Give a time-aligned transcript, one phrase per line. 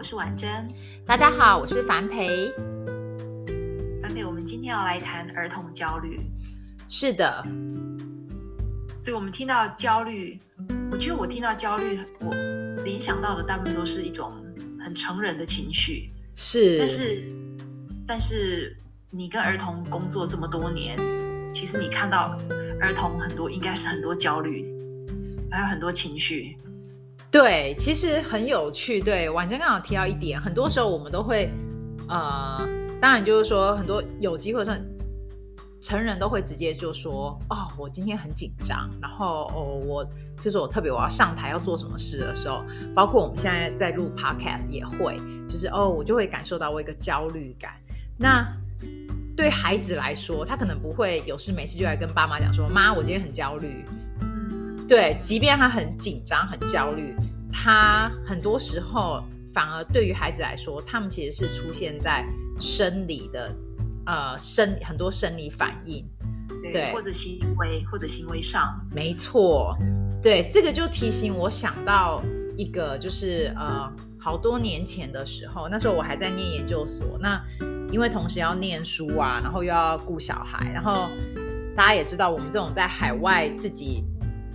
[0.00, 0.48] 我是婉珍。
[1.04, 2.50] 大家好，我是樊培。
[4.00, 6.18] 樊培，我们今天要来谈儿童焦虑。
[6.88, 7.44] 是的，
[8.98, 10.40] 所以我们听到焦虑，
[10.90, 12.34] 我觉得我听到焦虑，我
[12.82, 14.32] 联想到的大部分都是一种
[14.82, 16.10] 很成人的情绪。
[16.34, 17.22] 是，但是，
[18.06, 18.74] 但是
[19.10, 20.96] 你跟儿童工作这么多年，
[21.52, 22.38] 其实你看到
[22.80, 24.62] 儿童很多，应该是很多焦虑，
[25.50, 26.56] 还有很多情绪。
[27.30, 29.00] 对，其实很有趣。
[29.00, 31.48] 对，婉珍刚好提到一点，很多时候我们都会，
[32.08, 32.68] 呃，
[33.00, 34.76] 当然就是说，很多有机会上，
[35.80, 40.04] 成人都会直接就说，哦，我今天很紧张，然后哦，我
[40.42, 42.64] 就是我特别我要上台要做什么事的时候，
[42.96, 45.16] 包括我们现在在录 podcast 也会，
[45.48, 47.74] 就是哦，我就会感受到我一个焦虑感。
[48.18, 48.44] 那
[49.36, 53.84] 对孩子来说，他可能不会有事没事就来跟爸妈讲说，妈，我今天很焦虑。
[54.90, 57.14] 对，即便他很紧张、很焦虑，
[57.52, 59.22] 他很多时候
[59.54, 62.26] 反而对于孩子来说，他们其实是出现在
[62.58, 63.54] 生理的，
[64.04, 66.04] 呃，生很多生理反应，
[66.60, 69.78] 对，对或者行为或者行为上，没错，
[70.20, 72.20] 对，这个就提醒我想到
[72.58, 77.40] 一个，就是呃，好多年前的时候，那时候我还在念研究所，那
[77.92, 81.08] 因为同时要念书啊，然后又要顾小孩，然后
[81.76, 84.02] 大家也知道，我们这种在海外自己。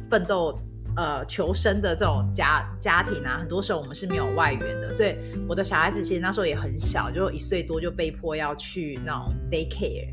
[0.09, 0.57] 奋斗，
[0.95, 5.15] 呃，求生的这种家家庭啊，很多时候我们是没有外援的，所以
[5.47, 10.07] 我的小孩子其实那时候也很小，就一岁多就被迫要去那种 daycare，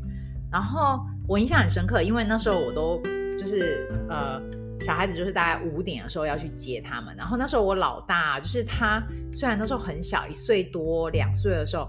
[0.51, 3.01] 然后我印象很深刻，因为那时候我都
[3.37, 4.41] 就是呃，
[4.81, 9.01] 小孩子就是大概五点的时候要去接他们，然后那时候我老大就是他
[9.31, 11.87] 虽然那时候很小，一岁多两岁的时候，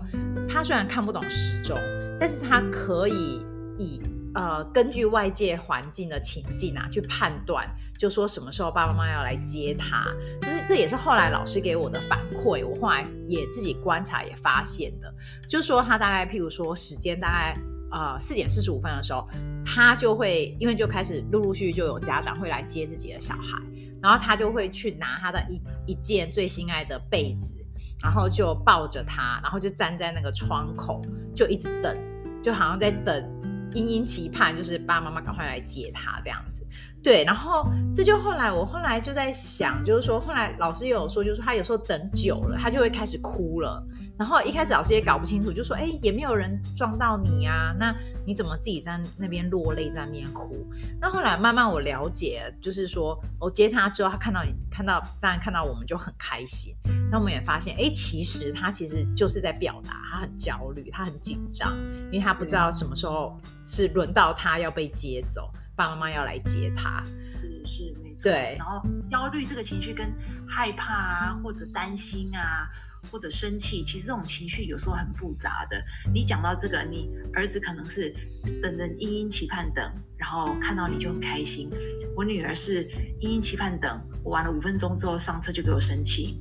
[0.48, 1.76] 他虽然看不懂时钟，
[2.20, 3.44] 但是他可以
[3.76, 4.00] 以
[4.34, 7.68] 呃根据外界环境的情境啊去判断。
[7.98, 10.04] 就说什么时候爸爸妈妈要来接他，
[10.40, 15.14] 就是这也是后来老师给我的反馈，我后来也自己观察也发现的。
[15.48, 17.54] 就说他大概譬如说时间大概
[17.92, 19.28] 呃四点四十五分的时候，
[19.64, 23.62] 他就会因为就开始陆陆续续就有家长会来接自己的小孩，
[24.02, 27.54] 然后他就会去拿他的一一件最心爱的被子，
[28.02, 31.00] 然后就抱着他，然后就站在那个窗口
[31.34, 31.96] 就一直等，
[32.42, 33.30] 就好像在等，
[33.72, 36.66] 殷殷期盼，就是爸爸妈妈赶快来接他这样子。
[37.04, 43.86] 对，然后这就后来我后来就在想，就是说后来老师也有说，就是他有时候等久了，他就会开始哭了。
[44.16, 47.94] 然后一开始老师也搞不清楚，就说哎，也没有人撞到你啊，那
[48.24, 50.66] 你怎么自己在那边落泪，在那边哭？
[50.98, 56.72] 那后来慢慢我了解，就是说我接他之后，他看到你看到，当然看到我们就很开心。
[57.10, 61.76] 那我们也发现，哎，其实他其实就是在表达他很焦虑，他很紧张，
[62.10, 65.52] 因为他不知道什么时候是轮到他要被接走。
[65.76, 67.02] 爸爸妈妈要来接他，
[67.40, 68.30] 是是没错。
[68.30, 68.80] 对，然后
[69.10, 70.12] 焦虑这个情绪跟
[70.46, 72.68] 害怕啊，或者担心啊，
[73.10, 75.82] 或者生气，其实这种情绪有时候很复杂的。
[76.12, 78.14] 你讲到这个，你儿子可能是
[78.62, 79.84] 等等殷殷期盼等，
[80.16, 81.70] 然后看到你就很开心。
[82.16, 86.40] 我女儿是殷殷期盼等，我玩了五分钟之后上车就给我生气。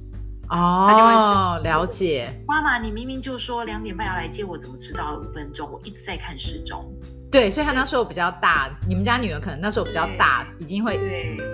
[0.50, 2.31] 哦，了解。
[2.47, 5.71] 妈妈，你明明就说两点半要来接我，怎么迟到了五分钟？
[5.71, 6.94] 我一直在看时钟。
[7.33, 10.95] 对，所以他那时候比较大，你们家女儿可能那时候比较大，已经会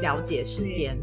[0.02, 0.98] 了解时间。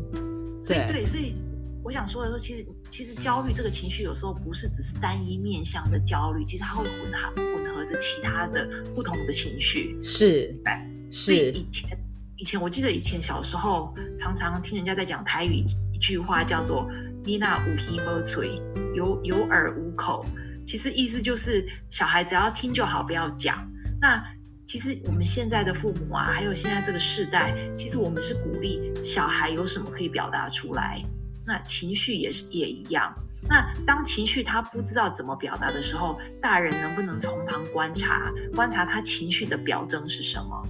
[0.69, 1.35] 对，对，所以
[1.83, 9.99] 我想说的说，其实其实焦虑这个情绪有时候不是只是单一面向的焦虑，其实它会混合混合着其他的不同的情绪。
[10.05, 10.75] 是，对，
[11.11, 11.53] 是。
[11.53, 11.99] 以前
[12.37, 16.87] 以前我记得以前小时候常常听人家在讲台语一句话叫做
[17.25, 18.61] “你那无耳无嘴，
[18.95, 20.23] 有有耳无口”，
[20.67, 23.67] 其实意思就是小孩只要听就好，不要讲。
[23.99, 24.23] 那
[24.67, 31.01] 其实我们现在的父母啊，还有现在这个世代，其实我们是鼓励小孩有什么可以表达出来。
[31.47, 33.15] 那情绪也是也一样。
[33.49, 40.69] 那当情绪他不知道怎么表达的时候，大人能不能从旁观察，观察他情绪的表征是什么？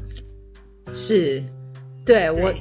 [0.93, 1.43] 是，
[2.05, 2.55] 对，对我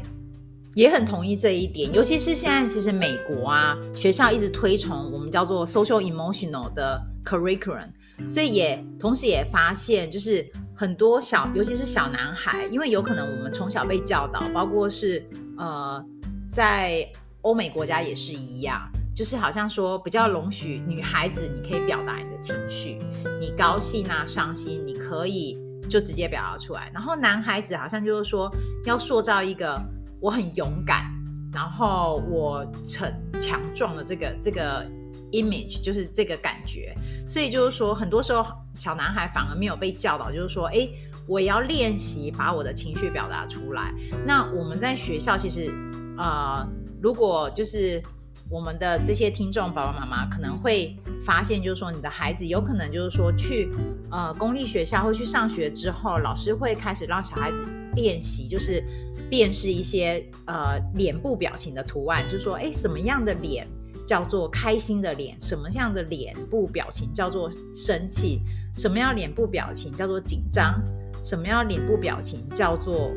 [0.73, 1.93] 也很同意这一点。
[1.93, 7.89] 尤其是现在，其实美国啊，学校一直推崇我们叫做 social emotional 的 curriculum，
[8.29, 10.49] 所以也同时也发现就是。
[10.75, 15.25] 很多小，尤其是小男孩，因为有可能我们从小被教导，包括是
[15.57, 16.03] 呃，
[16.51, 17.07] 在
[17.41, 18.81] 欧美国家也是一样，
[19.15, 22.99] 就是好像说比较容许女孩子你可以表达你的情绪，
[23.39, 25.57] 你高兴啊、伤心，你可以
[25.89, 26.91] 就直接表达出来。
[26.93, 29.81] 然后男孩子好像就是说要塑造一个
[30.19, 31.05] 我很勇敢，
[31.53, 32.65] 然后我
[32.99, 34.85] 很强壮的这个这个
[35.31, 36.93] image，就是这个感觉。
[37.27, 38.45] 所以就是说，很多时候
[38.75, 40.87] 小男孩反而没有被教导，就是说，哎，
[41.27, 43.93] 我也要练习把我的情绪表达出来。
[44.25, 45.71] 那我们在学校其实，
[46.17, 46.65] 呃。
[47.01, 48.01] 如果就是
[48.49, 53.69] 我们的这些听众爸爸妈妈可能会发现，就是说你的孩子有可能就是说去
[54.09, 57.63] 呃公立学校或去上学之后，老师会开始让小孩子
[57.93, 58.83] 练习，就是
[59.29, 63.67] 辨识一些呃脸部表情的图案，就是说哎什么样的脸
[64.07, 68.41] 叫做开心的脸，什么样的脸部表情叫做生气，
[68.75, 70.81] 什么样脸部表情叫做紧张，
[71.23, 73.11] 什么样脸部表情叫做。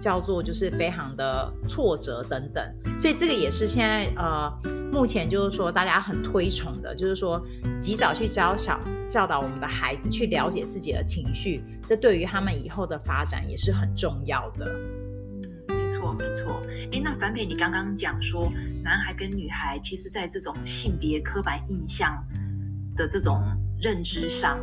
[0.00, 2.62] 叫做就是非常的挫折等等，
[2.98, 4.52] 所以这个也是现在呃
[4.92, 7.42] 目前就是说大家很推崇的，就是说
[7.80, 8.78] 及早去教小
[9.08, 14.66] 教导我们的孩子去了解自己的情绪，这对于他们以后的发展也是很重要的。
[15.68, 16.60] 嗯，没错没错。
[16.92, 18.52] 诶，那凡培，你刚刚讲说
[18.82, 22.22] 男孩跟女孩其实在这种性别刻板印象
[22.94, 23.42] 的这种
[23.80, 24.58] 认知上，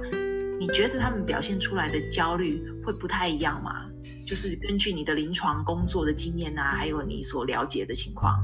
[0.62, 3.88] 你觉得他们表现出来的焦虑会不太一样吗？
[4.24, 8.40] 就是根据你的临床工作的经验啊，还有你所了解的情况，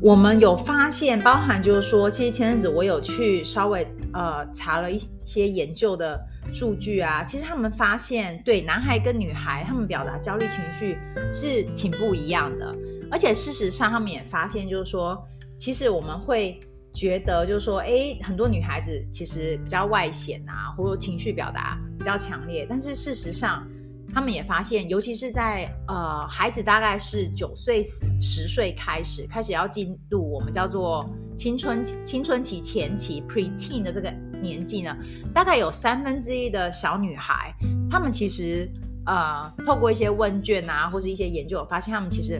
[0.00, 6.20] 我们有发现，包含就是说，其实前阵子我有去稍微呃查了一些研究的
[6.52, 10.98] 数据啊，其实他们发现，对男孩跟女孩，他们表达焦虑情绪
[11.32, 12.76] 是挺不一样的，
[13.08, 15.16] 而且事实上他们也发现，就是说，
[15.56, 16.58] 其实我们会
[16.92, 23.66] 觉得，就是说，哎，很多女孩子其实比较外显啊，或者情绪表达比较强烈，但是事实上。
[24.14, 27.82] 他们也发现，尤其是在呃孩子大概是九岁
[28.20, 31.08] 十岁开始，开始要进入我们叫做
[31.38, 34.12] 青春青春期前期 preteen 的这个
[34.42, 34.94] 年纪呢，
[35.32, 37.54] 大概有三分之一的小女孩，
[37.90, 38.70] 她们其实
[39.06, 42.38] 呃透过一些问卷啊，或是一些研究，发现她们其实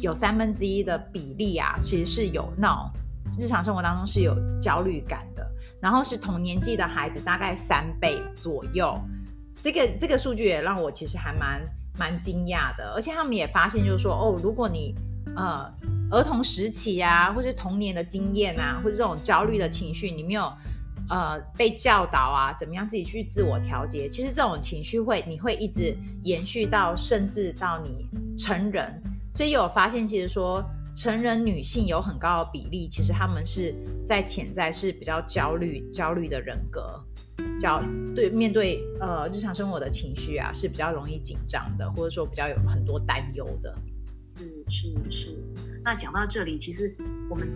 [0.00, 2.90] 有三分之一的比例啊，其实是有那种
[3.38, 5.46] 日常生活当中是有焦虑感的，
[5.80, 8.98] 然后是同年纪的孩子大概三倍左右。
[9.62, 11.60] 这个这个数据也让我其实还蛮
[11.98, 14.94] 蛮惊讶的，而且他们也发现，就是说，哦，如果你
[15.34, 15.72] 呃
[16.10, 20.52] 儿童时期啊，或是童年的经验啊，或者这种焦虑的情绪，你没有
[21.08, 28.06] 呃被教导啊，怎么样自己去自我调节，其实这种情绪会你会一直延续到甚至到你
[28.36, 29.02] 成人，
[29.32, 30.62] 所以有发现，其实说
[30.96, 36.98] 成人女性有很高的比例，其实他们是在潜在是比较焦虑焦虑的人格。
[37.60, 37.82] 焦
[38.14, 43.76] 对面对呃日常生活的情绪啊是比较容易紧张的，或者说比较有很多担忧的。
[44.36, 45.38] 是是是。
[45.84, 46.96] 那讲到这里，其实
[47.28, 47.46] 我们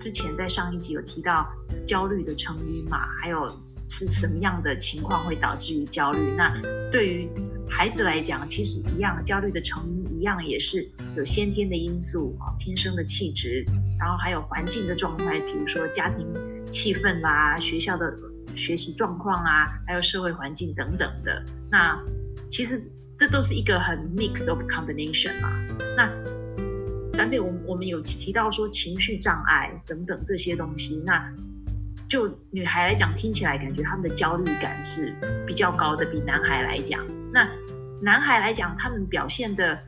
[0.00, 1.46] 之前在上一集有提到
[1.86, 3.46] 焦虑的成因嘛，还有
[3.90, 6.34] 是什么样的情况会导致于焦虑？
[6.36, 6.58] 那
[6.90, 7.30] 对于
[7.68, 10.86] 孩子来讲，其实一样，焦虑的成因一样也是
[11.16, 13.64] 有先天的因素啊，天生的气质，
[13.98, 16.26] 然后还有环境的状态，比如说家庭
[16.70, 18.12] 气氛啦，学校的。
[18.56, 21.96] 学习状况啊，还有社会环境等等的，那
[22.50, 22.82] 其实
[23.16, 25.52] 这都是一个很 mix of combination 嘛。
[25.96, 26.10] 那
[27.12, 31.32] 凡培，我我们有提到说情绪障碍等等这些东西，那
[32.08, 35.12] 就女孩来讲，听起来感觉他们的焦虑感是
[35.46, 37.04] 比较高的，比男孩来讲。
[37.32, 37.48] 那
[38.00, 39.78] 男孩来讲，他们表现的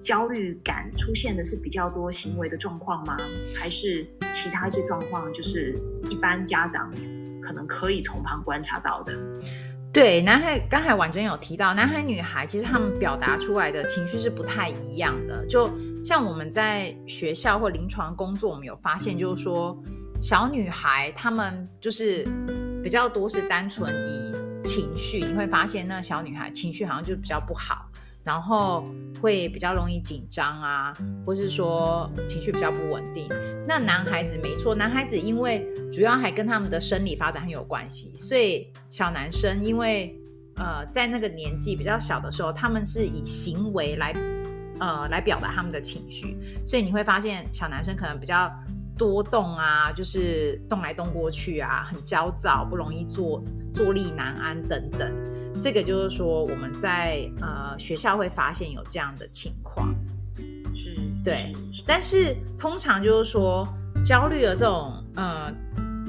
[0.00, 3.16] 焦虑感出现的是比较多行为的状况吗？
[3.54, 5.78] 还是其他一些状况，就是
[6.08, 6.92] 一般家长？
[7.42, 9.16] 可能可以从旁观察到的，
[9.92, 15.46] 对，男孩刚才婉珍有提到，男孩女孩其实他们表达出来的情绪是不太一样的。
[15.46, 15.70] 就
[16.04, 19.80] 像我们在学校或临床工作，我们有发现，就是说
[20.20, 22.24] 小女孩她们就是
[22.82, 27.86] 比较多是单纯以情绪，你会发现那小女孩情绪好像就比较不好。
[28.24, 28.84] 然后
[29.22, 30.92] 会比较容易紧张啊，
[31.24, 33.28] 或是说情绪比较不稳定。
[33.68, 40.12] 那男孩子没错，男孩子因为主要还跟他们的生理发展很有关系，所以小男生因为
[40.56, 44.12] 呃在那个年纪比较小的时候，他们是以行为来
[44.80, 48.52] 呃来表达他们的情绪，所以你会发现小男生可能比较
[48.96, 53.42] 多动啊，就是动来动过去啊，很焦躁，不容易坐
[53.74, 55.12] 坐立难安等等。
[55.60, 59.94] 这个就是说，我们在呃学校会发现有这样的情况，
[60.74, 61.52] 是，对。
[61.86, 63.66] 但是通常就是说，
[64.04, 65.52] 焦虑的这种呃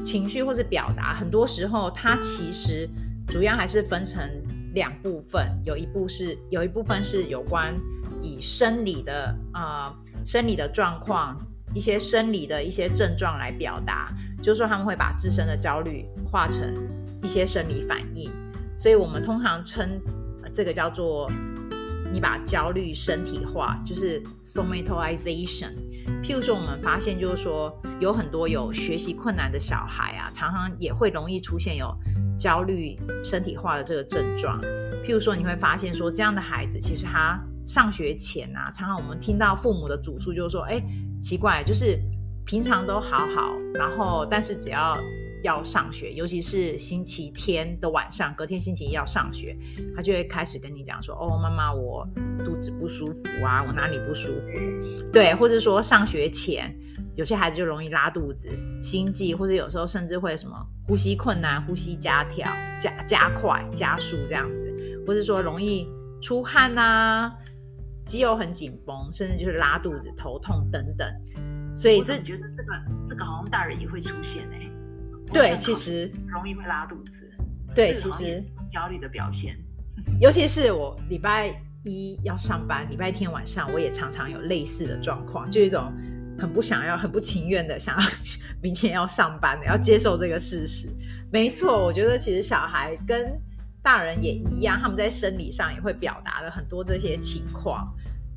[0.04, 2.90] 情绪或是表达，很多时候它其实
[3.28, 4.22] 主要还是分成
[4.74, 7.74] 两部分，有一部是有一部分是有关
[8.22, 9.94] 以生理的呃
[10.26, 11.38] 生理的状况
[11.74, 14.10] 一些生理的一些症状来表达，
[14.42, 16.74] 就是说他们会把自身的焦虑化成
[17.24, 18.32] 一些生理反应，
[18.78, 20.00] 所以我们通常称
[20.54, 21.30] 这个叫做
[22.12, 25.74] 你把焦虑身体化，就是 somatization。
[26.24, 31.94] 譬如说，我们发现就是说有很多有学习困难的小孩啊，常常也会容易出现有
[32.40, 34.60] 焦虑身体化的这个症状。
[35.06, 40.82] 譬如说，你会发现说这样的孩子，其实他上学前啊，常常我们听到父母的主诉就是说，哎，
[41.22, 42.00] 奇怪，就是
[42.46, 44.98] 平常都好好，然后但是只要
[45.44, 49.58] 要上学，尤其是星期天的晚上，隔天星期一要上学，
[49.96, 52.08] 他就会开始跟你讲说：“哦，妈妈，我
[52.44, 54.48] 肚子不舒服啊，我哪里不舒服？”
[55.12, 56.76] 对，或者说上学前，
[57.16, 58.50] 有些孩子就容易拉肚子、
[58.82, 60.56] 心悸，或者有时候甚至会什么
[60.88, 62.46] 呼吸困难、呼吸加跳、
[62.82, 64.74] 加加快、加速这样子，
[65.06, 65.88] 或者说容易
[66.22, 67.32] 出汗啊，
[68.08, 71.08] 肌肉很紧绷，甚至就是拉肚子、头痛等等。
[71.76, 74.72] 所以这我觉得这个这个好像大人也会出现哎、欸。
[75.32, 77.30] 对，其实容易会拉肚子。
[77.76, 79.56] 对，其实焦虑的表现，
[80.20, 85.94] 尤其是我礼拜一要上班，礼拜天晚上我也常常有类似的状况，就一种
[86.40, 88.08] 很不想要、很不情愿的想要
[88.64, 90.90] 明天要上班的，要接受这个事实。
[91.32, 93.40] 没错，我觉得其实小孩跟
[93.88, 97.88] 大人也一样，他们在生理上也会表达了很多这些情况。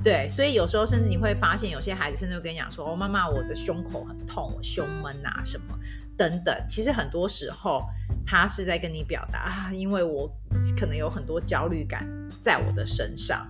[0.00, 5.76] 对，所以有时候甚至你会发现，有些孩子甚至会跟你讲说：“哦，妈妈，我的胸口很痛，我胸闷啊什么。”
[6.16, 7.82] 等等，其实很多时候
[8.24, 10.30] 他是在跟你表达啊，因为我
[10.78, 12.08] 可能有很多焦虑感
[12.44, 13.44] 在我的身上，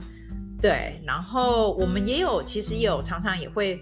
[0.58, 1.02] 对。
[1.06, 3.78] 然后我们也有，其实也有常常也会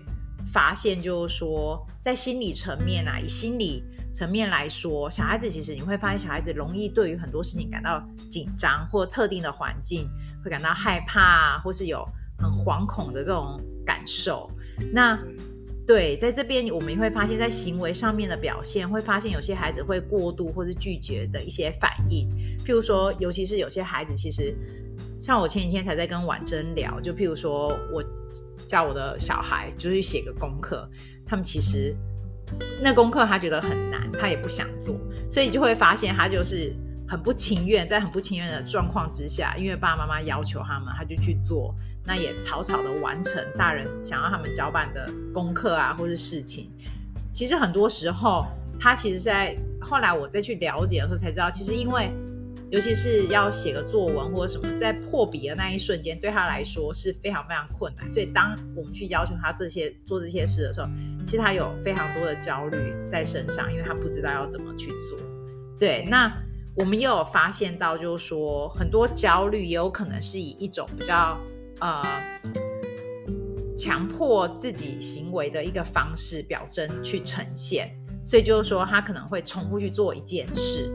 [0.52, 10.08] 发现，就是说在心理层面啊，以心理层面来说，小孩子其实你会发现，小孩子容易对于很多事情感到紧张，或特定的环境
[10.42, 12.06] 会感到害怕，或是有
[12.38, 14.50] 很惶恐的这种感受。
[14.92, 15.18] 那
[15.86, 22.28] 对，在这边我们会发现，在行为上面的表现，会发现有些孩子会过度或是拒绝的一些反应。
[22.64, 24.54] 譬如说，尤其是有些孩子，其实
[25.20, 28.04] 像我前几天才在跟婉珍聊，就譬如说我
[28.66, 30.86] 叫我的小孩就去写个功课，
[31.24, 31.96] 他们其实
[32.80, 34.96] 那功课他觉得很难，他也不想做，
[35.30, 36.74] 所以就会发现他就是
[37.08, 41.74] 很不情愿，在很不情愿的状况之下，因为爸爸妈妈要求他们，他就去做。
[42.06, 46.70] 那也草草的完成大人想要他们交办的功课啊，或是事情。
[47.32, 48.46] 其实很多时候，
[48.80, 52.10] 他其实在后来我再去了解的时候才知道，其实因为
[52.70, 58.10] 尤其是要写个作文或者什么，在破笔的那一瞬间，对他来说是非常非常困难。
[58.10, 60.88] 所以当我们去要求他这些做这些事的时候，
[61.26, 65.18] 其实他有非常多的焦虑在身上，因为他不知道要怎么去做。
[65.78, 66.32] 对，那
[66.74, 71.38] 我们也有发现到，就是说很多焦虑也有可能是以一种比较。
[71.80, 72.02] 呃，
[73.76, 80.90] 强迫自己行为的一个方式表征去呈现，所以就是说他可能会重复去做一件事。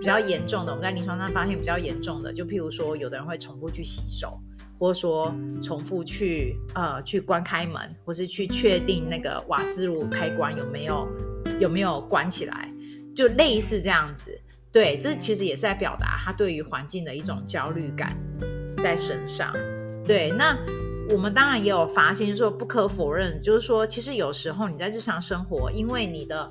[0.00, 4.40] 比较严重的，我们在临床上发现比较严重的，就譬如说，有的人会重复去洗手，
[4.78, 11.06] 或者说重复去呃去关开门，或是去确定那个瓦斯炉开关有没有
[11.60, 12.72] 有没有关起来，
[13.14, 14.40] 就类似这样子。
[14.72, 18.16] 对，这其实也是在表达他对于环境的一种焦虑感
[18.78, 19.52] 在身上。
[20.06, 20.56] 对，那
[21.10, 26.50] 我们当然也有发现，就是说不可否认，就是说，其实有时候你在日常生活，因为你的，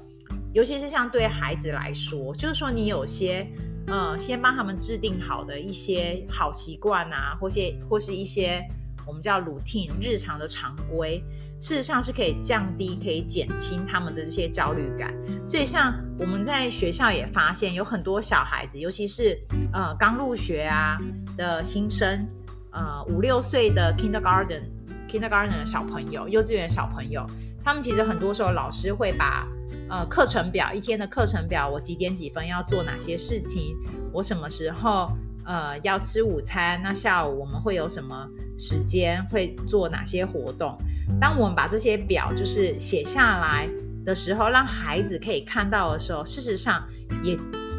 [0.53, 3.48] 尤其是像对孩子来说，就是说你有些，
[3.88, 8.63] 呃，先帮他们制定好的一些好习惯啊，或些或是一些
[9.08, 11.24] 我们叫 routine 日常的常规，
[11.60, 15.13] 事实上是可以降低、可以减轻他们的这些焦虑感。
[15.48, 19.38] 所以，像我们在学校也发现，有很多小孩子，尤其是
[19.74, 20.98] 呃刚入学啊
[21.38, 22.27] 的新生。
[22.72, 24.62] 呃，五六岁的 kindergarten
[25.10, 27.25] kindergarten 的小朋友，幼稚园小朋友，
[27.63, 29.48] 他们其实很多时候老师会把
[29.89, 33.75] 呃课程表，一天的课程表，我几点几分要做哪些事情，
[34.13, 35.08] 我什么时候
[35.46, 38.27] 呃要吃午餐，那下午我们会有什么
[38.58, 40.77] 时间会做哪些活动。
[41.19, 43.67] 当我们把这些表就是写下来
[44.05, 46.88] 的时候，让孩子可以看到的时候，事实上
[47.24, 47.36] 也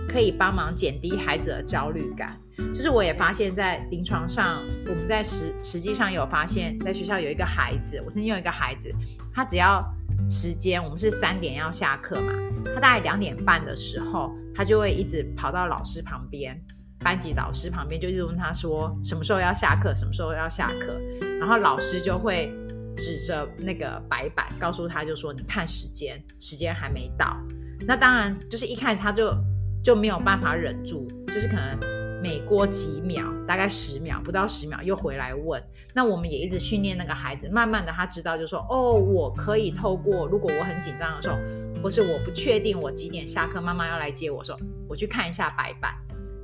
[0.08, 2.36] 可以帮忙减低孩子的焦虑感。
[2.74, 8.92] 就是我也发现，在临床上，我们在实实际上有发现，在学校有一个孩子，我曾经有一个孩子，
[9.32, 9.82] 他只要
[10.30, 12.32] 时间，我们是三点要下课嘛，
[12.74, 16.56] 他大概两点半的时候，他就会一直跑到老师旁边，
[17.00, 20.98] 班级导师旁边，就一直问他说什么时候要下课，什么时候要下课，
[21.40, 22.52] 然后老师就会
[22.96, 27.36] 指着那个白板，告诉他就说，你看时间，时间还没到。
[27.80, 29.34] 那当然就是一开始他就
[29.82, 31.99] 就没有办法忍住，就是可能。
[32.22, 35.62] 每过几秒，大概十秒不到十秒又回来问。
[35.94, 41.36] 那我们也一直训练那个孩子，慢慢的他知道，就说哦，我可以透过如果我很紧张的时候，
[41.82, 44.58] 或是我不确定我几点下课，妈妈要来接我的时候，
[44.88, 45.94] 我去看一下白板。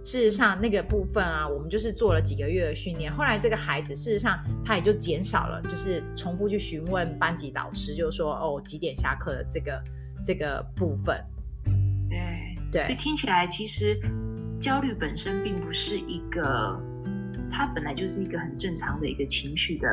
[0.02, 3.12] 事实上，那个部分啊，我们就是做了几个月的训练。
[3.12, 9.83] 后来这个孩子，事实上他也就减少了，就是重复去询问班级导师，就是说哦几点下课的这个
[10.25, 11.21] 这个部分。
[12.09, 14.00] 对对，所以听起来其实
[14.60, 16.80] 焦虑本身并不是一个，
[17.50, 19.88] 它本来就是一个很正常的一个情绪的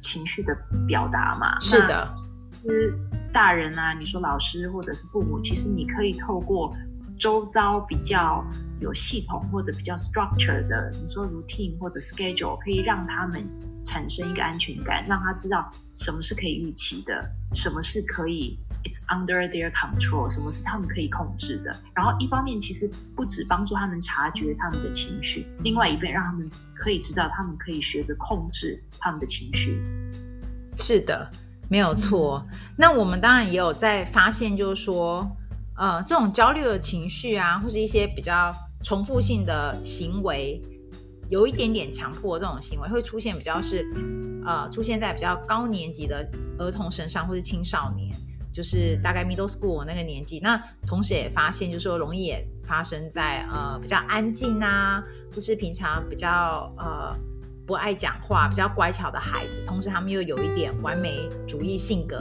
[0.00, 0.56] 情绪的
[0.86, 1.58] 表达嘛。
[1.60, 2.14] 是的，
[2.62, 2.94] 其实
[3.32, 6.74] 大人啊，你说老师或者是父母，其实你可以透过。
[7.18, 8.44] 周遭比较
[8.80, 13.46] 有系统或者比较 structure 的，你说 routine 或者 schedule，可以让他们
[13.84, 17.22] 产生一个安全感，让他知道什么是可以预期的，
[17.54, 21.74] 什么是可以 it's under their control，什么是他们可以控制的。
[21.94, 29.80] 然后一方面其实不止帮助他们察觉他们的情绪，另外一边让他们可以知道他们可以学着控制他们的情绪。
[30.76, 31.30] 是的，
[31.68, 32.42] 没有错。
[32.76, 35.30] 那我们当然也有在发现，就是说。
[35.74, 40.60] 呃，这种焦虑的情绪啊，或是一些比较重复性的行为，
[41.30, 43.82] 有一点点强迫这种行为会出现，比较是
[44.44, 48.14] 呃出现在比较高年级的儿童身上，或是青少年，
[48.52, 50.40] 就是大概 middle school 那个年纪。
[50.40, 55.02] 那同时也发现，就是说容易也发生在呃比较安静啊，
[55.34, 57.16] 或是平常比较呃
[57.66, 62.18] 不爱讲话、比较乖巧的孩子，同时他们又有一点完美主义性格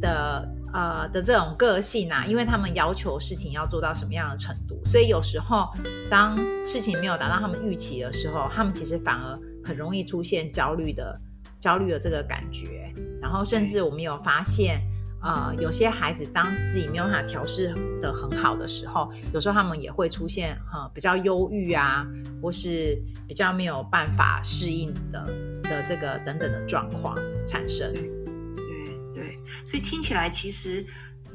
[0.00, 0.52] 的。
[0.72, 5.72] 呃的这种个性啊，因为他们要求事情要做到什么样的程度，所以有时候
[6.10, 6.36] 当
[6.66, 11.18] 事情没有达到他们预期的时候，他们其实反而很容易出现焦虑的
[11.58, 12.92] 焦虑的这个感觉。
[13.22, 14.82] 然后甚至我们有发现，
[15.26, 22.06] 呃，有些孩子当自己没有办法调试的很好的时候，有时候他们也会出现呃比较忧郁啊，
[22.40, 25.26] 或是比较没有办法适应的
[25.64, 27.92] 的这个等等的状况产生。
[27.92, 30.86] 对对所以听起来其实，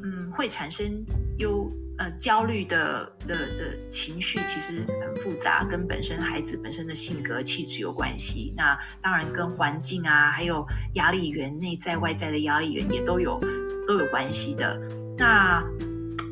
[0.02, 1.04] 嗯，会产生
[1.38, 8.54] 忧呃焦虑的的的情绪，其实很复杂，跟本身孩子本身的性格气质有关系。
[8.56, 13.38] 那当然跟环境啊，还有压力源，内在外在的压力源也都有
[13.92, 14.80] 都有关系的。
[15.18, 15.62] 那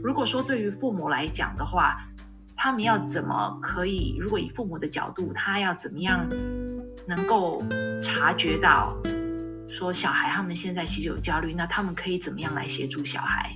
[0.02, 1.98] 如果说对于父母来讲的话，
[2.56, 4.16] 他们要怎么可以？
[4.18, 6.26] 如果以父母的角度，他要怎么样
[7.06, 7.62] 能够
[8.02, 8.96] 察觉到？
[9.68, 13.52] 说小孩他们现在其实有焦虑，那他们可以怎么样来协助小孩？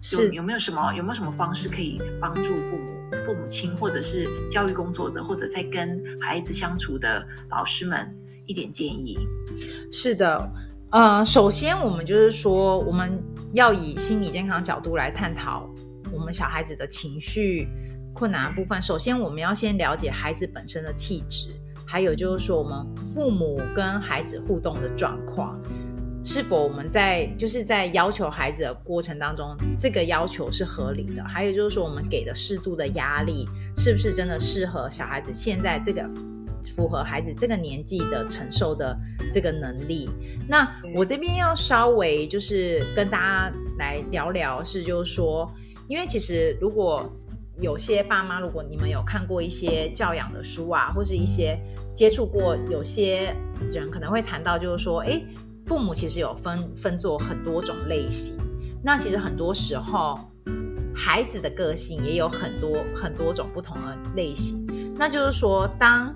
[0.00, 8.08] 是有，有没有什么有没有什么方式可以帮助父母、父母亲或者是教育工作者，或者在跟孩子相处的老师们
[8.46, 9.18] 一点建议？
[9.92, 10.50] 是的，
[10.90, 15.68] 呃，首先我们就是说，我们要以心理健康角度来探讨
[16.12, 17.68] 我们小孩子的情绪
[18.14, 18.80] 困难的部分。
[18.80, 21.50] 首先，我们要先了解孩子本身的气质。
[21.86, 25.58] 还有就是说，我们父母跟孩子互动的状况，
[26.22, 31.24] 是否我们在就是在要求孩子的过程当中，这个要求是合理的？
[31.24, 36.02] 还有就是说，我们给的适度的压力，是不是真的适合小孩子现在这个
[36.74, 38.98] 符合孩子这个年纪的承受的
[39.32, 40.08] 这个能力？
[40.48, 45.50] 那我这边要稍微就是跟大家来聊聊，是就是说，
[45.86, 47.10] 因为其实如果。
[47.60, 51.58] 有些爸妈，如果你们有看过一些教养的书啊，或是一些
[51.92, 53.34] 接触过，有些
[53.72, 55.26] 人可能会谈到，就是说，诶，
[55.66, 58.38] 父母其实有分分作很多种类型。
[58.80, 60.20] 那其实很多时候，
[60.94, 64.64] 孩子的个性也有很多很多种不同的类型。
[64.96, 66.14] 那就是说，当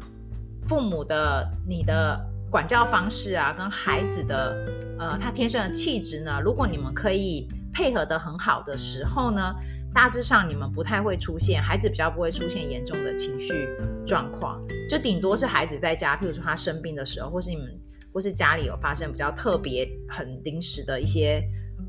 [0.66, 2.18] 父母的你的
[2.50, 4.66] 管教方式啊，跟孩子的
[4.98, 9.54] 呃他天生的气质呢，如果你们可以配合得很好的时候呢，
[9.94, 13.68] 大致上，你们不太会出现，孩子比较不会出现严重的情绪
[14.06, 17.66] 状况，就顶多是孩子在家，譬如说他生病的时候，或是你们，
[18.12, 21.42] 或是家里有发生比较特别、很临时的一些，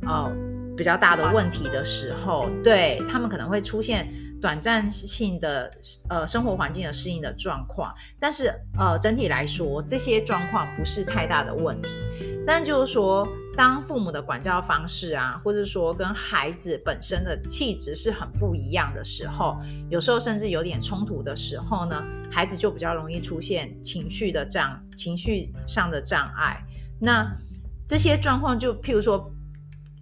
[0.08, 0.32] 呃，
[0.76, 4.08] 比较大的问题的时候，对，他们可能会出现
[4.44, 5.72] 短暂性的，
[6.10, 11.88] 呃，生活环境的适应的状况，但是，呃，整体来说，这些状况不是太大的问题，
[12.46, 13.26] 但就是说。
[13.56, 26.66] 当父母的管教方式啊，或者说跟孩子本身的气质是很不一样的时候，有时候甚至有点冲突的时候呢，孩子就比较容易出现情绪的障、情绪上的障碍。
[27.00, 27.32] 那
[27.88, 29.32] 这些状况就譬如说，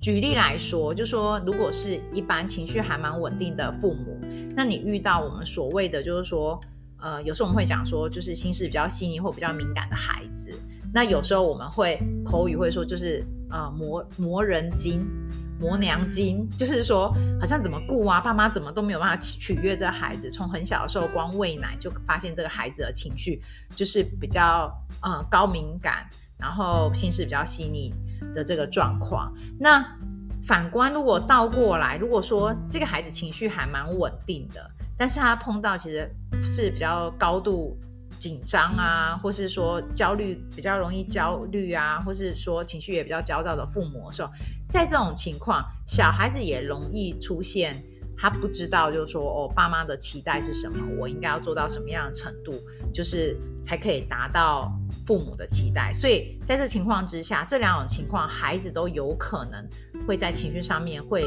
[0.01, 4.19] 举例来说，就说如果是一般情绪还蛮稳定的父母，
[4.55, 6.59] 那你遇到我们所谓的就是说，
[6.99, 10.51] 呃，有时候我们会讲说，就是心思比较细腻或比较敏感的孩子，
[10.91, 13.23] 那有时候我们会口语会说就是。
[13.53, 15.05] 啊、呃，磨磨人精，
[15.59, 20.31] 磨娘精，就是说好像怎么顾啊，爸妈怎么都没有办法取悦这个孩子。
[20.31, 23.41] 从很小的时候光喂奶就发现这个孩子的情绪
[23.75, 27.93] 就是比较呃高敏感，然后心思比较细腻
[28.33, 29.33] 的这个状况。
[29.59, 29.85] 那
[30.45, 36.09] 反观如果倒过来，如果说这个孩子情绪还蛮稳定的，但是他碰到其实
[36.41, 37.77] 是比较高度。
[38.19, 44.29] 紧张啊，或是说焦虑，比较容易焦虑啊，或是说情绪也比较焦躁的父母的时候，
[44.69, 47.83] 在这种情况，小孩子也容易出现，
[48.21, 52.53] 他不知道，就是说，哦，爸妈的期待是什么，我应该要做到什么样的程度，
[52.93, 54.71] 就是才可以达到
[55.07, 55.91] 父母的期待。
[55.91, 59.67] 所以在这情况之下，这两种情况，孩子都有可能
[60.05, 61.23] 会在情绪上面会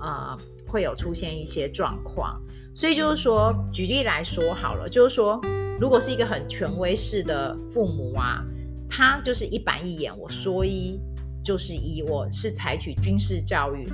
[0.00, 0.34] 呃
[0.66, 2.40] 会有出现一些状况。
[2.74, 5.38] 所以就是说，举例来说好了，就是说。
[5.80, 8.42] 如果是一个很权威式的父母啊，
[8.90, 10.98] 他就是一板一眼，我说一
[11.44, 13.86] 就是一，我是采取军事教育，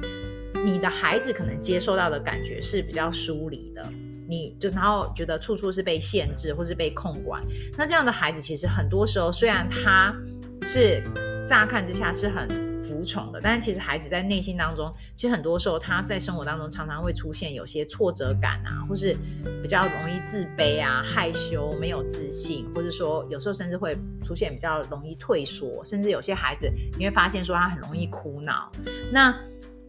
[0.63, 3.83] 你的孩子可能接受到的感觉是比较疏离的，
[4.29, 7.43] 你就然后觉得处处是被限制或是被控管，
[7.79, 10.15] 那这样的孩子其实很多时候虽然他
[10.63, 11.03] 是
[11.47, 12.75] 乍看之下是很。
[12.85, 19.17] 服从的，但是其实孩子在内心当中，其实很多时候他在生活当中常常会出现有些挫折感啊，或是
[19.63, 28.71] 比较容易自卑啊、害羞、没有自信，或者说有时候甚至会出现比较容易退缩，甚至有些孩子你会发现说他很容易哭闹。
[29.11, 29.35] 那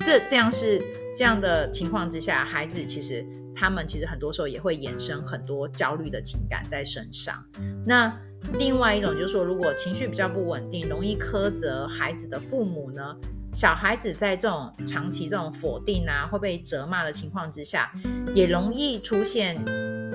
[0.06, 0.80] 这这样是
[1.16, 7.44] 这样的情况之下，孩子其实他们其实很多时候也会衍生很多焦虑的情感在身上。
[7.84, 8.16] 那
[8.60, 13.16] 另外一种就是说，如果情绪比较不稳定，容易苛责孩子的父母呢，
[13.52, 17.92] 小孩子在这种长期这种否定啊，会被责骂的情况之下，
[18.36, 19.60] 也容易出现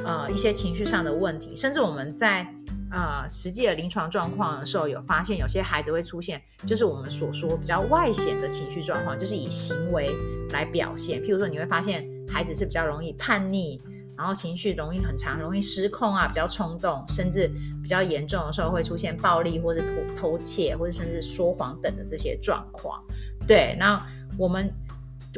[0.05, 2.47] 呃一些情绪上的问题，甚至我们在
[2.91, 10.11] 呃实际的临床状况的时候，有发现有些孩子会出现，就是我们所说比较外显的情绪状况，就是以行为
[10.51, 13.81] 来表现，譬如说你会发现孩子是比较容易叛逆。
[14.17, 17.51] 然后情绪容易很长，容易失控啊，比较冲动，甚至
[17.83, 23.03] 比较严重的时候会出现暴力，或是偷偷窃，或者甚至说谎等的这些状况。
[23.47, 23.99] 对，那
[24.37, 24.71] 我们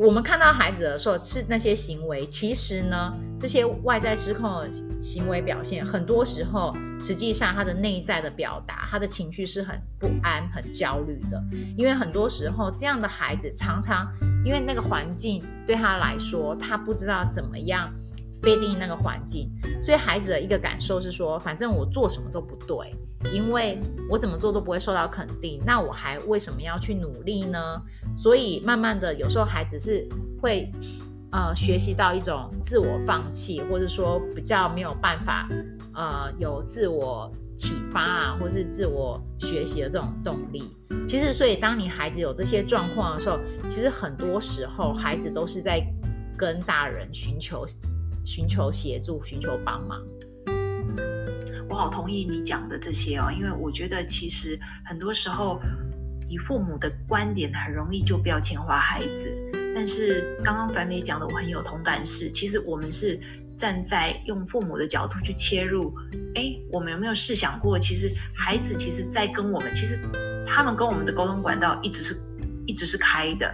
[0.01, 4.71] 我们看到孩子的时候是那些行为，其实呢，这些外在失控的
[5.03, 11.43] 行为表现，很多时候实际上他的内在的表达，他的情绪是很不安、很焦虑的。
[11.77, 14.11] 因为很多时候这样的孩子常常
[14.47, 17.93] 因为那个环境对他来说，他不知道怎么样。
[18.43, 19.49] 被定义那个环境，
[19.81, 22.93] 所以孩子的一个感受是说，反正我做什么都不对，
[23.33, 23.79] 因为
[24.11, 27.81] 我怎么做都不会受到肯定，那我还为什么要去努力呢？
[28.19, 30.07] 所以慢慢的，有时候孩子是
[30.41, 30.69] 会
[31.31, 35.49] 呃学习到一种自我放弃，或者说比较没有办法
[35.95, 40.65] 呃有自我启发啊，或是自我学习的这种动力。
[41.07, 45.81] 其实，所以当你孩子有这些状况的时候，其实很多时候孩子都是在
[46.37, 47.65] 跟大人寻求。
[48.25, 50.01] 寻求协助，寻求帮忙。
[51.69, 55.59] 我好同意你讲的这些哦，因为我觉得其实很多时候
[56.29, 59.31] 以父母的观点很容易就标签化孩子。
[59.75, 63.19] 但是刚刚樊美讲的，我很有同感是，其实我们是
[63.57, 65.95] 站在用父母的角度去切入。
[66.35, 69.99] 诶，我们有没有试想过，其实孩子其实在跟我们，其实
[70.47, 72.15] 他们跟我们的沟通管道一直是
[72.67, 73.51] 一直是开的。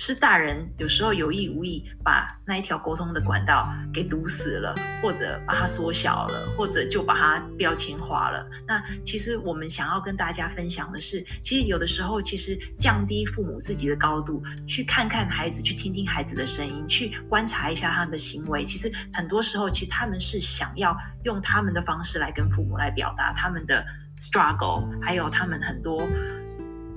[0.00, 8.48] 是大人有时候有意无意把那一条沟通的管道给堵死了，或者把它缩小了，或者就把它标签化了。
[8.64, 18.64] 那其实我们想要跟大家分享的是，其实有的时候，其实降低父母自己的高度，去看看孩子，去听听孩子的声音，去观察一下他们的行为。
[18.64, 23.84] 其实很多时候，其实他们是想要用他们的方式来跟父母来表达他们的
[24.20, 26.06] struggle，还有他们很多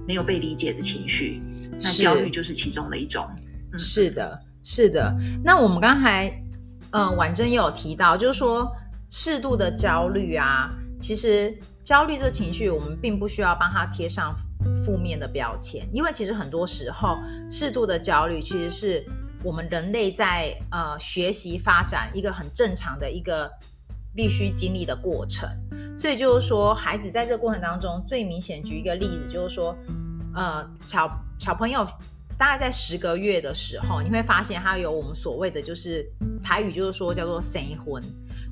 [0.08, 1.42] 没有被理解的情绪。
[1.84, 3.28] 那焦虑就是其中的一种，
[3.74, 5.16] 是，嗯、是的，是的。
[5.44, 6.30] 那我们刚才，
[6.92, 8.72] 嗯、呃，婉珍也有提到，就是说
[9.10, 14.36] 适度的焦虑啊，其实焦虑这个情绪，我们并不需要帮他贴上
[14.86, 17.18] 负面的标签，因为其实很多时候，
[17.50, 19.06] 适度的焦虑其实是
[19.44, 23.50] 我们人类在呃学习发展一个很正常的一个
[24.16, 25.50] 必须经历的过程。
[25.98, 29.76] 所以就是说，孩子在这个过程当中，最明显举一个例子，就是说，
[30.36, 31.10] 呃，小。
[31.40, 31.84] 小朋友
[32.38, 36.06] 大概在十个月的时候，你会发现他有我们所谓的就是
[36.44, 38.00] 台语就是说叫做生昏，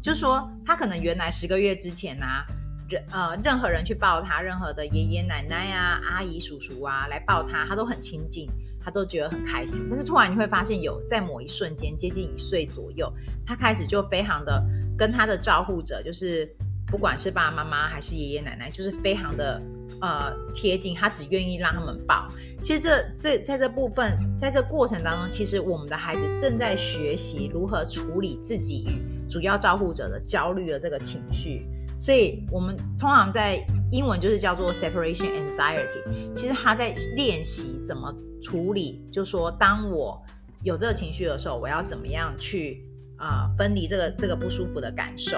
[0.02, 2.44] 就是说他可能原来十个月之前啊，
[2.90, 8.50] 任呃任何人去抱他，任何的爷爷奶奶啊、阿姨叔叔啊来抱他，他都很亲近，
[8.84, 9.86] 他都觉得很开心。
[9.88, 13.14] 但是突然你会发现有在某一瞬间接近一岁左右，
[13.46, 14.66] 他开始就非常的
[14.98, 16.52] 跟他的照护者就是。
[16.90, 19.62] 不管是爸爸妈妈还是爷爷奶奶，就是非常的
[20.02, 22.28] 呃贴近，他只愿意让他们抱。
[22.62, 31.66] 其实这这在这部分，在这过程当中，其实我们的孩子正在学习如何处理自己与主要照顾者的焦虑的这个情绪。
[32.00, 36.34] 所以，我们通常在英文就是叫做 separation anxiety。
[36.34, 40.18] 其实他在练习怎么处理，就说当我
[40.64, 42.86] 有这个情绪的时候，我要怎么样去、
[43.20, 45.38] 呃、分离这个这个不舒服的感受？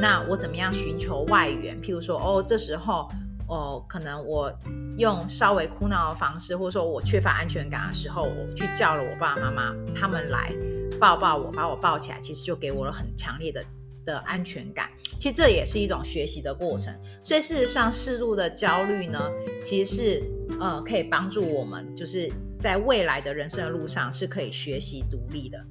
[0.00, 1.80] 那我怎么样寻求外援？
[1.80, 3.08] 譬如说，哦，这时候。
[3.48, 4.50] 哦，可能我
[4.96, 10.50] 用稍微哭闹的方式，或者说我缺乏安全感的时候，我去叫了我爸爸妈妈，他们来
[10.98, 13.62] 抱抱我，把我抱起来，其实就给我了很强烈的
[14.06, 14.88] 的安全感。
[15.18, 16.98] 其实这也是一种学习的过程。
[17.22, 19.20] 所以事实上，适度的焦虑呢，
[19.62, 20.22] 其实是
[20.58, 25.62] 呃可以帮助我们，就是在未来的人生的路上是可以学习独立的，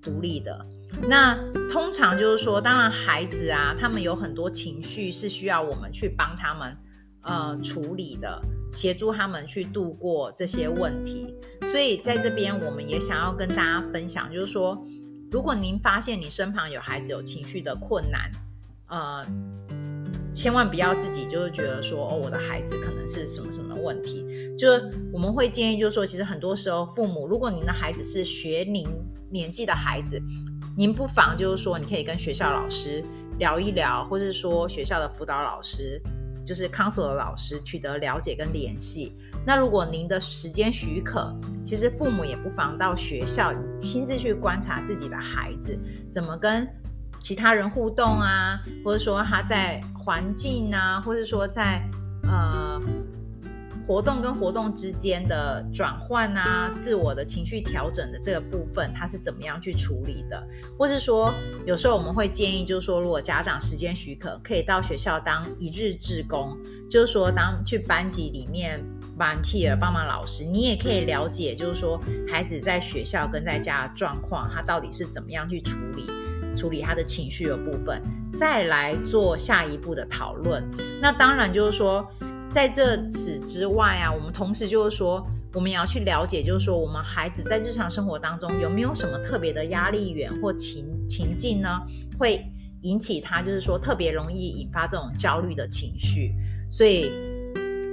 [0.00, 0.64] 独立的。
[1.02, 1.36] 那
[1.70, 6.76] 通常就是说，当然孩子啊，他们有很多情绪是需要我们去帮他们。
[7.26, 8.38] 呃，处理的
[8.70, 11.34] 协助他们去度过这些问题，
[11.72, 14.78] 所以在这边我们也想要跟大家分享，就是说，
[15.30, 18.30] 如果您发现你身旁有孩子有情绪的困难，
[18.88, 19.24] 呃，
[20.34, 24.22] 千万不要自己就是觉得说，哦，我的孩子可能是什么什么问题，
[24.58, 28.86] 就是我们会建议，就是说，其实很多时候父母，如果您的孩子是学龄
[29.30, 30.20] 年纪的孩子，
[30.76, 33.02] 您不妨就是说，你可以跟学校老师
[33.38, 36.00] 聊一聊，或是说学校的辅导老师。
[36.46, 39.16] 就是 counsel 的老师取得了解跟联系。
[39.46, 41.34] 那如果您的时间许可，
[41.64, 45.74] 其实父母也不妨到学校亲自去观察自己的孩子
[46.12, 46.68] 怎么跟
[47.22, 51.82] 其他人互动啊，或者说他在环境啊，或者说在
[52.24, 52.78] 呃。
[53.86, 60.42] 活动跟活动之间的转换啊，自我的情绪调整的这个部分，他是怎么样去处理的？
[60.78, 61.32] 或是说，
[61.66, 66.56] 有时候我们会建议，就是说，如果家长时间许可，可以到学校当一日志工，
[66.88, 68.82] 就是说，当去班级里面
[69.18, 76.06] volunteer 帮忙老师，你也可以了解，就是说，孩子在学校跟在家的状况，他到底是怎么样去处理
[76.56, 78.00] 处理他的情绪的部分，
[78.38, 80.64] 再来做下一步的讨论。
[81.02, 82.08] 那当然就是说。
[82.54, 91.68] 在这此之外啊，我们同时就是说，我们也要去了解，就是说，我们孩子在日常生活当中有没有什么特别的压力源或情情境呢，
[92.16, 92.46] 会
[92.82, 96.32] 引起他就是说特别容易引发这种焦虑的情绪。
[96.70, 97.10] 所以，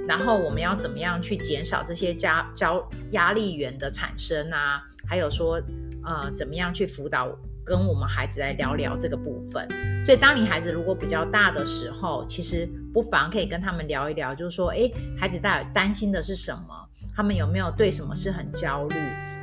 [0.06, 4.80] 然后我们要怎么样去减少这些加焦压力源的产生啊？
[5.08, 5.60] 还有说，
[6.04, 7.36] 呃，怎么样去辅导？
[7.64, 9.68] 跟我们孩子来聊聊这个部分，
[10.04, 16.88] 所以当你孩子如果比较大的时候，其实不妨可以跟他们聊一聊，就是说，诶，孩子大担心的是什么？
[17.14, 18.96] 他们有没有对什么事很焦虑？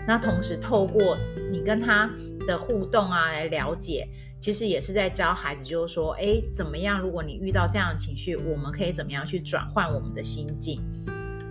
[0.08, 1.17] 那同时透过
[1.51, 2.10] 你跟他
[2.47, 4.08] 的互动啊，来了解，
[4.39, 6.99] 其实也是在教孩子，就是说，诶，怎么样？
[6.99, 10.82] 如果你遇到这样的情绪，我们可以怎么样去转换我们的心境？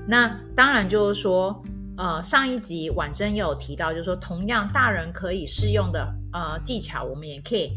[0.07, 1.62] 那当然就是说。
[2.00, 7.72] 呃，上一集婉珍也有提到，就是说同样大人可以适用的呃技巧，我们也可以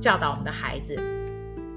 [0.00, 0.96] 教导我们的孩子。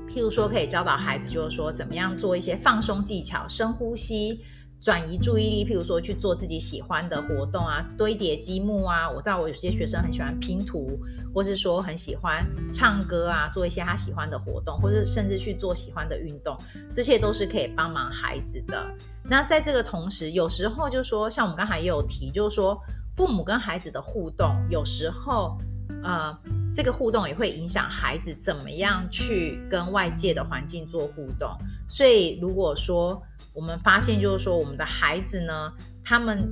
[0.07, 4.41] 譬如说，可以教导孩子，就是说怎么样做一些放松技巧，深呼吸。
[4.81, 9.11] 转移注意力，譬如说去做自己喜欢的活动啊，堆叠积木啊。
[9.11, 10.97] 我知道我有些学生很喜欢拼图，
[11.33, 16.57] 或是说很喜欢唱歌啊，做一些他喜欢的活动，或者甚至去做喜欢的运动，
[16.93, 18.81] 这些都是可以帮忙孩子的。
[19.21, 22.79] 那在这个同时，有时候就说，像我们刚才也有提，就是说
[23.17, 25.57] 父母跟孩子的互动，有时候
[26.03, 26.37] 呃，
[26.73, 31.49] 这个互动也会影响孩子怎么样去跟外界的环境做互动。
[31.89, 33.21] 所以如果说，
[33.53, 35.73] 我们发现，就是说，我们的孩子呢，
[36.03, 36.47] 他们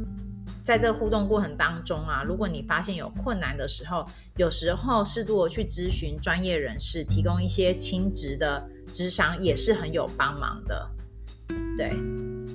[0.63, 10.89] 在这个互动过程当中啊，如果你发现有困难的时候，有时候适度的去咨询专业人士，提供一些亲职的智商，也是很有帮忙的。
[11.77, 11.89] 对，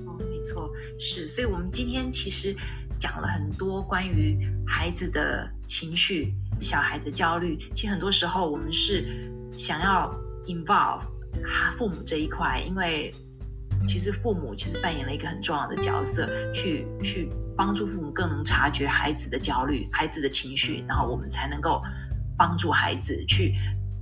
[0.07, 0.68] 哦，没错，
[0.99, 1.27] 是。
[1.27, 2.55] 所以，我们今天其实
[2.99, 7.59] 讲了很多关于孩子的情绪、小孩的焦虑。
[7.75, 10.11] 其实很多时候，我们是想要
[10.46, 11.03] involve
[11.77, 13.12] 父母这一块，因为。
[13.88, 21.83] 其实父母其实扮演了一个很重要的角色，去去帮助父母更能察觉孩子的焦虑、孩子的情绪，然后我们才能够
[22.38, 23.57] 帮助孩子去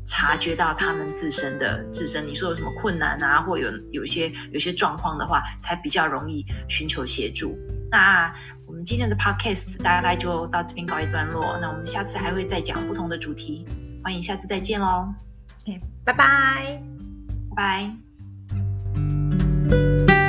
[0.04, 2.26] 察觉到他们自身的自身。
[2.26, 7.56] 你说有什么困难啊，或有有一些有些状况的话，才比较容易寻求协助。
[7.90, 8.30] 那
[8.70, 11.58] 我们今天的 podcast 大概就到这边告一段落。
[11.60, 13.66] 那我们下次还会再讲不同的主题，
[14.04, 15.12] 欢迎下次再见喽。
[15.62, 16.80] OK，拜拜，
[17.56, 17.90] 拜
[20.08, 20.19] 拜。